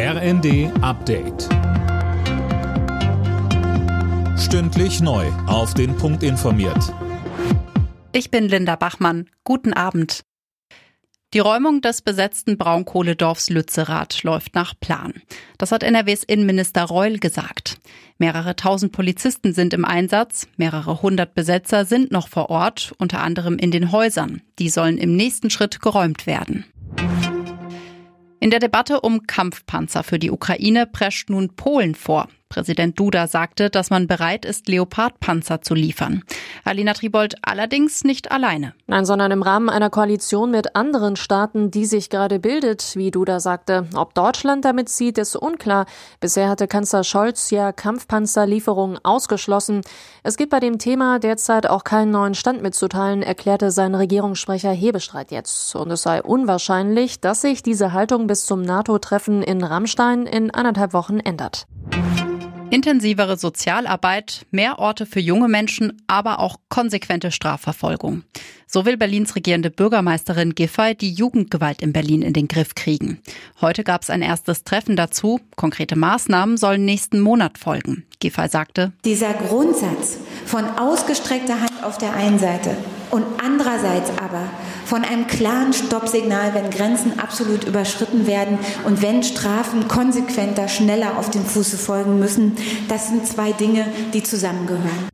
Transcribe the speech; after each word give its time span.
RND 0.00 0.70
Update. 0.80 1.48
Stündlich 4.38 5.00
neu. 5.00 5.26
Auf 5.48 5.74
den 5.74 5.96
Punkt 5.96 6.22
informiert. 6.22 6.94
Ich 8.12 8.30
bin 8.30 8.48
Linda 8.48 8.76
Bachmann. 8.76 9.28
Guten 9.42 9.72
Abend. 9.72 10.20
Die 11.34 11.40
Räumung 11.40 11.80
des 11.80 12.02
besetzten 12.02 12.56
Braunkohledorfs 12.58 13.50
Lützerath 13.50 14.22
läuft 14.22 14.54
nach 14.54 14.74
Plan. 14.78 15.14
Das 15.58 15.72
hat 15.72 15.82
NRWs 15.82 16.22
Innenminister 16.22 16.84
Reul 16.84 17.18
gesagt. 17.18 17.80
Mehrere 18.18 18.54
tausend 18.54 18.92
Polizisten 18.92 19.52
sind 19.52 19.74
im 19.74 19.84
Einsatz, 19.84 20.46
mehrere 20.56 21.02
hundert 21.02 21.34
Besetzer 21.34 21.84
sind 21.84 22.12
noch 22.12 22.28
vor 22.28 22.50
Ort, 22.50 22.94
unter 22.98 23.20
anderem 23.20 23.58
in 23.58 23.72
den 23.72 23.90
Häusern. 23.90 24.42
Die 24.60 24.68
sollen 24.68 24.96
im 24.96 25.16
nächsten 25.16 25.50
Schritt 25.50 25.82
geräumt 25.82 26.28
werden. 26.28 26.66
In 28.48 28.50
der 28.50 28.60
Debatte 28.60 29.02
um 29.02 29.26
Kampfpanzer 29.26 30.02
für 30.02 30.18
die 30.18 30.30
Ukraine 30.30 30.86
prescht 30.86 31.28
nun 31.28 31.54
Polen 31.54 31.94
vor. 31.94 32.28
Präsident 32.48 32.98
Duda 32.98 33.26
sagte, 33.26 33.68
dass 33.68 33.90
man 33.90 34.06
bereit 34.06 34.44
ist, 34.44 34.68
Leopardpanzer 34.68 35.60
zu 35.60 35.74
liefern. 35.74 36.22
Alina 36.64 36.94
Tribold 36.94 37.36
allerdings 37.42 38.04
nicht 38.04 38.32
alleine. 38.32 38.74
Nein, 38.86 39.04
sondern 39.04 39.30
im 39.30 39.42
Rahmen 39.42 39.68
einer 39.68 39.90
Koalition 39.90 40.50
mit 40.50 40.74
anderen 40.74 41.16
Staaten, 41.16 41.70
die 41.70 41.84
sich 41.84 42.08
gerade 42.08 42.38
bildet, 42.38 42.96
wie 42.96 43.10
Duda 43.10 43.40
sagte. 43.40 43.86
Ob 43.94 44.14
Deutschland 44.14 44.64
damit 44.64 44.88
zieht, 44.88 45.18
ist 45.18 45.36
unklar. 45.36 45.86
Bisher 46.20 46.48
hatte 46.48 46.68
Kanzler 46.68 47.04
Scholz 47.04 47.50
ja 47.50 47.72
Kampfpanzerlieferungen 47.72 48.98
ausgeschlossen. 49.04 49.82
Es 50.22 50.36
gibt 50.36 50.50
bei 50.50 50.60
dem 50.60 50.78
Thema 50.78 51.18
derzeit 51.18 51.68
auch 51.68 51.84
keinen 51.84 52.10
neuen 52.10 52.34
Stand 52.34 52.62
mitzuteilen, 52.62 53.22
erklärte 53.22 53.70
sein 53.70 53.94
Regierungssprecher 53.94 54.72
Hebestreit 54.72 55.30
jetzt. 55.32 55.74
Und 55.76 55.90
es 55.90 56.02
sei 56.02 56.22
unwahrscheinlich, 56.22 57.20
dass 57.20 57.42
sich 57.42 57.62
diese 57.62 57.92
Haltung 57.92 58.26
bis 58.26 58.46
zum 58.46 58.62
NATO-Treffen 58.62 59.42
in 59.42 59.62
Rammstein 59.62 60.26
in 60.26 60.50
anderthalb 60.50 60.92
Wochen 60.92 61.20
ändert. 61.20 61.66
Intensivere 62.70 63.38
Sozialarbeit, 63.38 64.44
mehr 64.50 64.78
Orte 64.78 65.06
für 65.06 65.20
junge 65.20 65.48
Menschen, 65.48 66.02
aber 66.06 66.38
auch 66.38 66.56
konsequente 66.68 67.30
Strafverfolgung. 67.30 68.24
So 68.66 68.84
will 68.84 68.98
Berlins 68.98 69.34
regierende 69.34 69.70
Bürgermeisterin 69.70 70.54
Giffey 70.54 70.94
die 70.94 71.12
Jugendgewalt 71.12 71.80
in 71.80 71.94
Berlin 71.94 72.20
in 72.20 72.34
den 72.34 72.46
Griff 72.46 72.74
kriegen. 72.74 73.20
Heute 73.62 73.84
gab 73.84 74.02
es 74.02 74.10
ein 74.10 74.20
erstes 74.20 74.64
Treffen 74.64 74.96
dazu. 74.96 75.40
Konkrete 75.56 75.96
Maßnahmen 75.96 76.58
sollen 76.58 76.84
nächsten 76.84 77.20
Monat 77.20 77.56
folgen. 77.56 78.04
Giffey 78.20 78.48
sagte, 78.48 78.92
dieser 79.02 79.32
Grundsatz 79.32 80.18
von 80.44 80.66
ausgestreckter 80.66 81.62
Hand 81.62 81.82
auf 81.82 81.96
der 81.96 82.12
einen 82.12 82.38
Seite 82.38 82.76
und 83.10 83.24
andererseits 83.42 84.10
aber 84.18 84.48
von 84.84 85.04
einem 85.04 85.26
klaren 85.26 85.72
Stoppsignal, 85.72 86.54
wenn 86.54 86.70
Grenzen 86.70 87.18
absolut 87.18 87.64
überschritten 87.64 88.26
werden 88.26 88.58
und 88.84 89.02
wenn 89.02 89.22
Strafen 89.22 89.88
konsequenter, 89.88 90.68
schneller 90.68 91.18
auf 91.18 91.30
den 91.30 91.44
Fuße 91.44 91.76
folgen 91.76 92.18
müssen. 92.18 92.56
Das 92.88 93.08
sind 93.08 93.26
zwei 93.26 93.52
Dinge, 93.52 93.86
die 94.12 94.22
zusammengehören. 94.22 95.08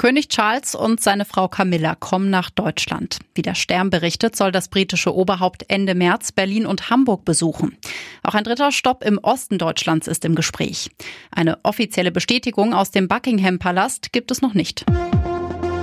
König 0.00 0.28
Charles 0.28 0.74
und 0.74 1.02
seine 1.02 1.26
Frau 1.26 1.48
Camilla 1.48 1.94
kommen 1.94 2.30
nach 2.30 2.48
Deutschland. 2.48 3.18
Wie 3.34 3.42
der 3.42 3.54
Stern 3.54 3.90
berichtet, 3.90 4.34
soll 4.34 4.50
das 4.50 4.68
britische 4.68 5.14
Oberhaupt 5.14 5.66
Ende 5.68 5.94
März 5.94 6.32
Berlin 6.32 6.64
und 6.64 6.88
Hamburg 6.88 7.26
besuchen. 7.26 7.76
Auch 8.22 8.32
ein 8.32 8.44
dritter 8.44 8.72
Stopp 8.72 9.04
im 9.04 9.18
Osten 9.18 9.58
Deutschlands 9.58 10.08
ist 10.08 10.24
im 10.24 10.34
Gespräch. 10.34 10.90
Eine 11.30 11.58
offizielle 11.64 12.12
Bestätigung 12.12 12.72
aus 12.72 12.90
dem 12.90 13.08
Buckingham 13.08 13.58
Palast 13.58 14.10
gibt 14.10 14.30
es 14.30 14.40
noch 14.40 14.54
nicht. 14.54 14.86